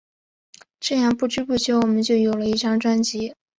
[0.79, 3.35] 这样不知不觉我们就有了一张专辑。